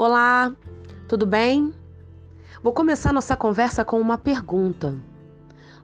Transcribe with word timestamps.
Olá, 0.00 0.54
tudo 1.08 1.26
bem? 1.26 1.74
Vou 2.62 2.72
começar 2.72 3.12
nossa 3.12 3.36
conversa 3.36 3.84
com 3.84 4.00
uma 4.00 4.16
pergunta. 4.16 4.94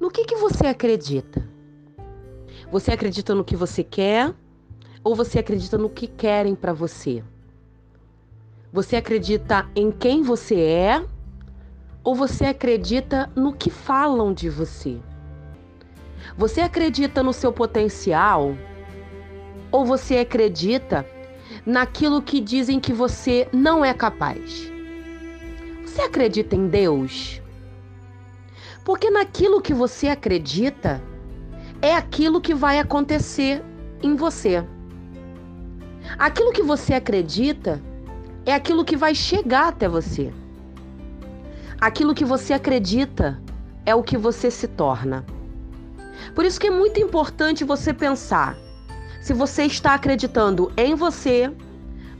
No 0.00 0.10
que, 0.10 0.24
que 0.24 0.34
você 0.34 0.66
acredita? 0.66 1.48
Você 2.72 2.90
acredita 2.90 3.36
no 3.36 3.44
que 3.44 3.54
você 3.54 3.84
quer 3.84 4.34
ou 5.04 5.14
você 5.14 5.38
acredita 5.38 5.78
no 5.78 5.88
que 5.88 6.08
querem 6.08 6.56
para 6.56 6.72
você? 6.72 7.22
Você 8.72 8.96
acredita 8.96 9.70
em 9.76 9.92
quem 9.92 10.24
você 10.24 10.60
é 10.60 11.06
ou 12.02 12.12
você 12.12 12.46
acredita 12.46 13.30
no 13.36 13.52
que 13.52 13.70
falam 13.70 14.34
de 14.34 14.50
você? 14.50 14.98
Você 16.36 16.60
acredita 16.60 17.22
no 17.22 17.32
seu 17.32 17.52
potencial 17.52 18.56
ou 19.70 19.84
você 19.84 20.18
acredita 20.18 21.06
naquilo 21.64 22.22
que 22.22 22.40
dizem 22.40 22.80
que 22.80 22.92
você 22.92 23.48
não 23.52 23.84
é 23.84 23.92
capaz. 23.92 24.70
Você 25.84 26.02
acredita 26.02 26.54
em 26.54 26.68
Deus? 26.68 27.40
Porque 28.84 29.10
naquilo 29.10 29.60
que 29.60 29.74
você 29.74 30.08
acredita 30.08 31.02
é 31.82 31.94
aquilo 31.94 32.40
que 32.40 32.54
vai 32.54 32.78
acontecer 32.78 33.62
em 34.02 34.14
você. 34.14 34.64
Aquilo 36.18 36.52
que 36.52 36.62
você 36.62 36.94
acredita 36.94 37.80
é 38.46 38.54
aquilo 38.54 38.84
que 38.84 38.96
vai 38.96 39.14
chegar 39.14 39.68
até 39.68 39.88
você. 39.88 40.32
Aquilo 41.80 42.14
que 42.14 42.24
você 42.24 42.52
acredita 42.52 43.40
é 43.86 43.94
o 43.94 44.02
que 44.02 44.16
você 44.16 44.50
se 44.50 44.68
torna. 44.68 45.24
Por 46.34 46.44
isso 46.44 46.60
que 46.60 46.66
é 46.66 46.70
muito 46.70 47.00
importante 47.00 47.64
você 47.64 47.92
pensar 47.92 48.56
se 49.20 49.34
você 49.34 49.64
está 49.64 49.94
acreditando 49.94 50.72
em 50.76 50.94
você, 50.94 51.52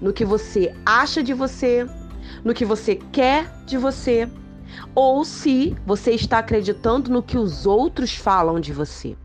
no 0.00 0.12
que 0.12 0.24
você 0.24 0.74
acha 0.84 1.22
de 1.22 1.32
você, 1.32 1.86
no 2.44 2.54
que 2.54 2.64
você 2.64 2.96
quer 3.10 3.50
de 3.64 3.76
você, 3.78 4.28
ou 4.94 5.24
se 5.24 5.76
você 5.86 6.12
está 6.12 6.38
acreditando 6.38 7.10
no 7.10 7.22
que 7.22 7.38
os 7.38 7.66
outros 7.66 8.14
falam 8.14 8.60
de 8.60 8.72
você. 8.72 9.16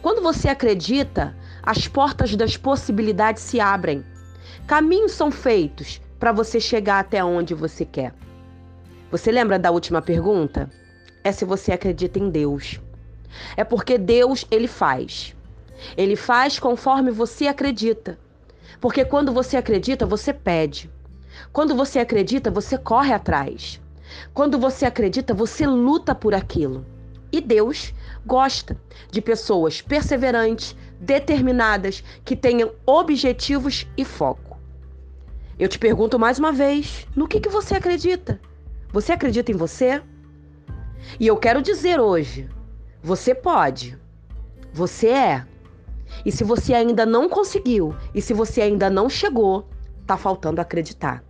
Quando 0.00 0.22
você 0.22 0.48
acredita, 0.48 1.36
as 1.62 1.86
portas 1.88 2.34
das 2.34 2.56
possibilidades 2.56 3.42
se 3.42 3.60
abrem. 3.60 4.04
Caminhos 4.66 5.12
são 5.12 5.30
feitos 5.30 6.00
para 6.18 6.32
você 6.32 6.58
chegar 6.58 7.00
até 7.00 7.22
onde 7.24 7.54
você 7.54 7.84
quer. 7.84 8.14
Você 9.10 9.30
lembra 9.30 9.58
da 9.58 9.70
última 9.70 10.00
pergunta? 10.00 10.70
É 11.22 11.30
se 11.30 11.44
você 11.44 11.72
acredita 11.72 12.18
em 12.18 12.30
Deus. 12.30 12.80
É 13.56 13.64
porque 13.64 13.98
Deus 13.98 14.46
ele 14.50 14.66
faz. 14.66 15.35
Ele 15.96 16.16
faz 16.16 16.58
conforme 16.58 17.10
você 17.10 17.46
acredita. 17.46 18.18
Porque 18.80 19.04
quando 19.04 19.32
você 19.32 19.56
acredita, 19.56 20.06
você 20.06 20.32
pede. 20.32 20.90
Quando 21.52 21.74
você 21.74 21.98
acredita, 21.98 22.50
você 22.50 22.76
corre 22.78 23.12
atrás. 23.12 23.80
Quando 24.32 24.58
você 24.58 24.86
acredita, 24.86 25.34
você 25.34 25.66
luta 25.66 26.14
por 26.14 26.34
aquilo. 26.34 26.84
E 27.32 27.40
Deus 27.40 27.92
gosta 28.24 28.78
de 29.10 29.20
pessoas 29.20 29.80
perseverantes, 29.80 30.76
determinadas, 31.00 32.02
que 32.24 32.36
tenham 32.36 32.72
objetivos 32.86 33.86
e 33.96 34.04
foco. 34.04 34.58
Eu 35.58 35.68
te 35.68 35.78
pergunto 35.78 36.18
mais 36.18 36.38
uma 36.38 36.52
vez: 36.52 37.06
no 37.16 37.26
que, 37.26 37.40
que 37.40 37.48
você 37.48 37.74
acredita? 37.74 38.40
Você 38.92 39.12
acredita 39.12 39.50
em 39.50 39.56
você? 39.56 40.02
E 41.18 41.26
eu 41.26 41.36
quero 41.36 41.62
dizer 41.62 42.00
hoje: 42.00 42.48
você 43.02 43.34
pode. 43.34 43.98
Você 44.72 45.08
é. 45.08 45.46
E 46.24 46.32
se 46.32 46.44
você 46.44 46.74
ainda 46.74 47.04
não 47.04 47.28
conseguiu, 47.28 47.94
e 48.14 48.20
se 48.20 48.32
você 48.32 48.62
ainda 48.62 48.88
não 48.88 49.08
chegou, 49.08 49.68
tá 50.06 50.16
faltando 50.16 50.60
acreditar. 50.60 51.22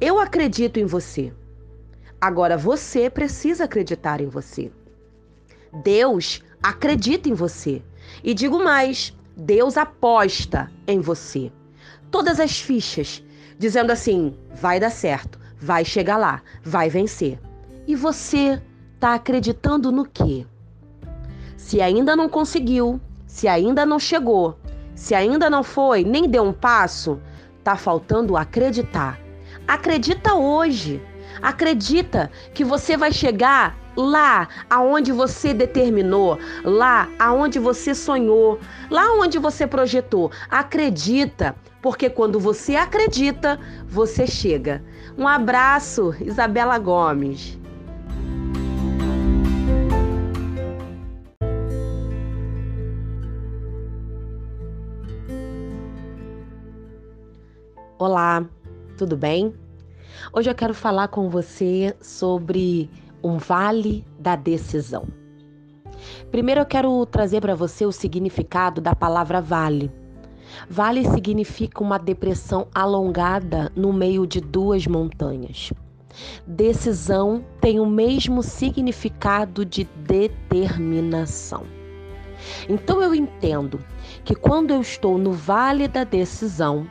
Eu 0.00 0.18
acredito 0.18 0.78
em 0.78 0.84
você. 0.84 1.32
Agora 2.20 2.56
você 2.56 3.10
precisa 3.10 3.64
acreditar 3.64 4.20
em 4.20 4.28
você. 4.28 4.70
Deus 5.82 6.42
acredita 6.62 7.28
em 7.28 7.34
você. 7.34 7.82
E 8.22 8.34
digo 8.34 8.62
mais, 8.62 9.16
Deus 9.36 9.76
aposta 9.76 10.70
em 10.86 11.00
você. 11.00 11.50
Todas 12.10 12.38
as 12.38 12.60
fichas, 12.60 13.22
dizendo 13.58 13.90
assim: 13.90 14.36
vai 14.54 14.78
dar 14.78 14.90
certo, 14.90 15.38
vai 15.58 15.84
chegar 15.84 16.16
lá, 16.16 16.42
vai 16.62 16.88
vencer. 16.88 17.40
E 17.86 17.96
você 17.96 18.60
está 18.94 19.14
acreditando 19.14 19.90
no 19.90 20.04
quê? 20.04 20.46
Se 21.56 21.80
ainda 21.80 22.14
não 22.14 22.28
conseguiu, 22.28 23.00
se 23.32 23.48
ainda 23.48 23.86
não 23.86 23.98
chegou, 23.98 24.58
se 24.94 25.14
ainda 25.14 25.48
não 25.48 25.64
foi, 25.64 26.04
nem 26.04 26.28
deu 26.28 26.42
um 26.42 26.52
passo, 26.52 27.18
tá 27.64 27.76
faltando 27.76 28.36
acreditar. 28.36 29.18
Acredita 29.66 30.34
hoje. 30.34 31.02
Acredita 31.40 32.30
que 32.52 32.62
você 32.62 32.94
vai 32.94 33.10
chegar 33.10 33.74
lá 33.96 34.46
aonde 34.68 35.12
você 35.12 35.54
determinou, 35.54 36.38
lá 36.62 37.08
aonde 37.18 37.58
você 37.58 37.94
sonhou, 37.94 38.60
lá 38.90 39.14
onde 39.14 39.38
você 39.38 39.66
projetou. 39.66 40.30
Acredita, 40.50 41.56
porque 41.80 42.10
quando 42.10 42.38
você 42.38 42.76
acredita, 42.76 43.58
você 43.86 44.26
chega. 44.26 44.84
Um 45.16 45.26
abraço, 45.26 46.14
Isabela 46.20 46.78
Gomes. 46.78 47.58
Olá, 58.04 58.44
tudo 58.98 59.16
bem? 59.16 59.54
Hoje 60.32 60.50
eu 60.50 60.54
quero 60.56 60.74
falar 60.74 61.06
com 61.06 61.30
você 61.30 61.94
sobre 62.02 62.90
um 63.22 63.38
vale 63.38 64.04
da 64.18 64.34
decisão. 64.34 65.06
Primeiro 66.28 66.62
eu 66.62 66.66
quero 66.66 67.06
trazer 67.06 67.40
para 67.40 67.54
você 67.54 67.86
o 67.86 67.92
significado 67.92 68.80
da 68.80 68.92
palavra 68.92 69.40
vale. 69.40 69.88
Vale 70.68 71.08
significa 71.10 71.80
uma 71.80 71.96
depressão 71.96 72.66
alongada 72.74 73.70
no 73.76 73.92
meio 73.92 74.26
de 74.26 74.40
duas 74.40 74.84
montanhas. 74.84 75.72
Decisão 76.44 77.44
tem 77.60 77.78
o 77.78 77.86
mesmo 77.86 78.42
significado 78.42 79.64
de 79.64 79.84
determinação. 79.84 81.62
Então 82.68 83.00
eu 83.00 83.14
entendo 83.14 83.78
que 84.24 84.34
quando 84.34 84.72
eu 84.72 84.80
estou 84.80 85.16
no 85.16 85.30
vale 85.30 85.86
da 85.86 86.02
decisão, 86.02 86.84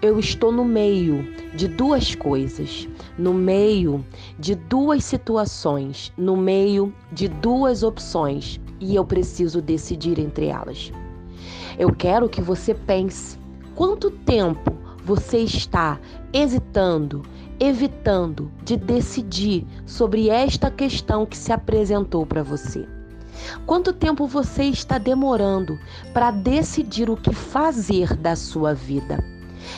eu 0.00 0.18
estou 0.18 0.52
no 0.52 0.64
meio 0.64 1.26
de 1.54 1.68
duas 1.68 2.14
coisas, 2.14 2.88
no 3.18 3.32
meio 3.32 4.04
de 4.38 4.54
duas 4.54 5.04
situações, 5.04 6.12
no 6.16 6.36
meio 6.36 6.92
de 7.12 7.28
duas 7.28 7.82
opções 7.82 8.60
e 8.80 8.96
eu 8.96 9.04
preciso 9.04 9.62
decidir 9.62 10.18
entre 10.18 10.46
elas. 10.46 10.92
Eu 11.78 11.92
quero 11.94 12.28
que 12.28 12.42
você 12.42 12.74
pense 12.74 13.38
quanto 13.74 14.10
tempo 14.10 14.76
você 15.04 15.38
está 15.38 15.98
hesitando, 16.32 17.22
evitando 17.58 18.50
de 18.64 18.76
decidir 18.76 19.66
sobre 19.86 20.28
esta 20.28 20.70
questão 20.70 21.26
que 21.26 21.36
se 21.36 21.52
apresentou 21.52 22.26
para 22.26 22.42
você. 22.42 22.86
Quanto 23.66 23.92
tempo 23.92 24.26
você 24.26 24.64
está 24.64 24.98
demorando 24.98 25.78
para 26.12 26.30
decidir 26.30 27.08
o 27.10 27.16
que 27.16 27.34
fazer 27.34 28.16
da 28.16 28.36
sua 28.36 28.74
vida? 28.74 29.31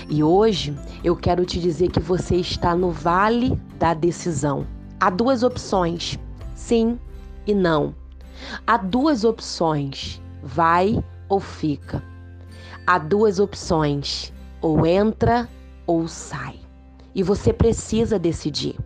E 0.08 0.22
hoje 0.22 0.76
eu 1.02 1.16
quero 1.16 1.44
te 1.44 1.58
dizer 1.60 1.90
que 1.90 2.00
você 2.00 2.36
está 2.36 2.74
no 2.74 2.90
vale 2.90 3.58
da 3.78 3.94
decisão. 3.94 4.66
Há 5.00 5.10
duas 5.10 5.42
opções: 5.42 6.18
sim 6.54 6.98
e 7.46 7.54
não. 7.54 7.94
Há 8.66 8.76
duas 8.76 9.24
opções: 9.24 10.20
vai 10.42 11.02
ou 11.28 11.40
fica. 11.40 12.02
Há 12.86 12.98
duas 12.98 13.38
opções: 13.38 14.32
ou 14.60 14.86
entra 14.86 15.48
ou 15.86 16.08
sai. 16.08 16.58
E 17.14 17.22
você 17.22 17.52
precisa 17.52 18.18
decidir. 18.18 18.76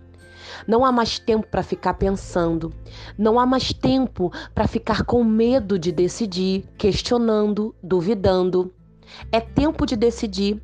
Não 0.67 0.85
há 0.85 0.93
mais 0.93 1.19
tempo 1.19 1.47
para 1.47 1.63
ficar 1.63 1.95
pensando, 1.95 2.73
não 3.17 3.39
há 3.39 3.47
mais 3.47 3.73
tempo 3.73 4.31
para 4.55 4.67
ficar 4.67 5.05
com 5.05 5.25
medo 5.25 5.79
de 5.79 5.93
decidir, 5.93 6.65
questionando, 6.77 7.75
duvidando. 7.83 8.73
É 9.33 9.41
tempo 9.41 9.87
de 9.87 9.97
decidir 9.97 10.63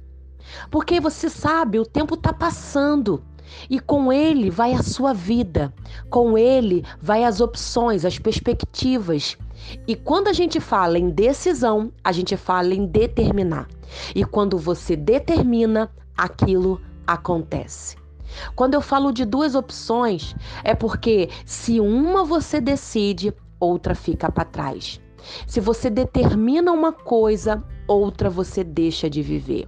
porque 0.70 1.00
você 1.00 1.28
sabe, 1.28 1.78
o 1.78 1.86
tempo 1.86 2.14
está 2.14 2.32
passando. 2.32 3.22
E 3.68 3.78
com 3.78 4.12
ele 4.12 4.50
vai 4.50 4.72
a 4.72 4.82
sua 4.82 5.12
vida, 5.12 5.72
com 6.10 6.36
ele 6.36 6.84
vai 7.00 7.24
as 7.24 7.40
opções, 7.40 8.04
as 8.04 8.18
perspectivas. 8.18 9.36
E 9.86 9.94
quando 9.94 10.28
a 10.28 10.32
gente 10.32 10.60
fala 10.60 10.98
em 10.98 11.10
decisão, 11.10 11.92
a 12.02 12.10
gente 12.10 12.36
fala 12.36 12.74
em 12.74 12.86
determinar. 12.86 13.68
E 14.14 14.24
quando 14.24 14.58
você 14.58 14.96
determina, 14.96 15.90
aquilo 16.16 16.80
acontece. 17.06 17.96
Quando 18.56 18.74
eu 18.74 18.80
falo 18.80 19.12
de 19.12 19.24
duas 19.24 19.54
opções, 19.54 20.34
é 20.64 20.74
porque 20.74 21.28
se 21.44 21.80
uma 21.80 22.24
você 22.24 22.60
decide, 22.60 23.32
outra 23.60 23.94
fica 23.94 24.30
para 24.30 24.44
trás. 24.44 25.00
Se 25.46 25.60
você 25.60 25.88
determina 25.88 26.72
uma 26.72 26.92
coisa, 26.92 27.62
outra 27.86 28.28
você 28.28 28.64
deixa 28.64 29.08
de 29.08 29.22
viver. 29.22 29.66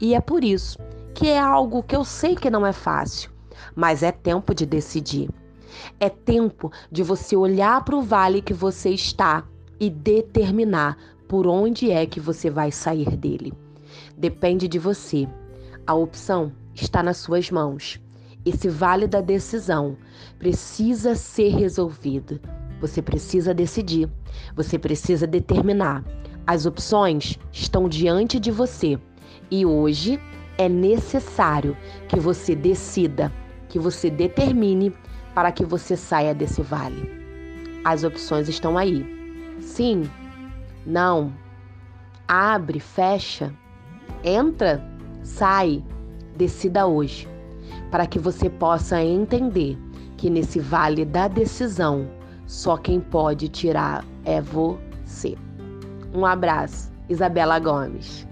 E 0.00 0.14
é 0.14 0.20
por 0.20 0.44
isso 0.44 0.78
que 1.18 1.26
é 1.26 1.38
algo 1.38 1.82
que 1.82 1.96
eu 1.96 2.04
sei 2.04 2.36
que 2.36 2.48
não 2.48 2.64
é 2.64 2.72
fácil, 2.72 3.30
mas 3.74 4.04
é 4.04 4.12
tempo 4.12 4.54
de 4.54 4.64
decidir. 4.64 5.28
É 5.98 6.08
tempo 6.08 6.70
de 6.92 7.02
você 7.02 7.34
olhar 7.34 7.84
para 7.84 7.96
o 7.96 8.02
vale 8.02 8.40
que 8.40 8.54
você 8.54 8.90
está 8.90 9.44
e 9.80 9.90
determinar 9.90 10.96
por 11.26 11.46
onde 11.48 11.90
é 11.90 12.06
que 12.06 12.20
você 12.20 12.48
vai 12.48 12.70
sair 12.70 13.16
dele. 13.16 13.52
Depende 14.16 14.68
de 14.68 14.78
você. 14.78 15.28
A 15.84 15.94
opção 15.94 16.52
está 16.72 17.02
nas 17.02 17.16
suas 17.16 17.50
mãos. 17.50 18.00
Esse 18.46 18.68
vale 18.68 19.08
da 19.08 19.20
decisão 19.20 19.96
precisa 20.38 21.16
ser 21.16 21.48
resolvido. 21.48 22.40
Você 22.80 23.02
precisa 23.02 23.52
decidir. 23.52 24.08
Você 24.54 24.78
precisa 24.78 25.26
determinar. 25.26 26.04
As 26.46 26.64
opções 26.64 27.38
estão 27.52 27.88
diante 27.88 28.38
de 28.38 28.52
você 28.52 28.98
e 29.50 29.64
hoje 29.64 30.20
é 30.56 30.68
necessário 30.68 31.76
que 32.08 32.18
você 32.18 32.54
decida, 32.54 33.32
que 33.68 33.78
você 33.78 34.10
determine 34.10 34.94
para 35.34 35.52
que 35.52 35.64
você 35.64 35.96
saia 35.96 36.34
desse 36.34 36.62
vale. 36.62 37.10
As 37.84 38.04
opções 38.04 38.48
estão 38.48 38.76
aí. 38.76 39.06
Sim, 39.60 40.02
não, 40.84 41.32
abre, 42.26 42.80
fecha, 42.80 43.52
entra, 44.22 44.84
sai, 45.22 45.84
decida 46.36 46.86
hoje, 46.86 47.28
para 47.90 48.06
que 48.06 48.18
você 48.18 48.50
possa 48.50 49.02
entender 49.02 49.78
que 50.16 50.28
nesse 50.28 50.58
vale 50.58 51.04
da 51.04 51.28
decisão, 51.28 52.08
só 52.46 52.76
quem 52.76 53.00
pode 53.00 53.48
tirar 53.48 54.04
é 54.24 54.40
você. 54.40 55.36
Um 56.14 56.26
abraço, 56.26 56.90
Isabela 57.08 57.58
Gomes. 57.58 58.27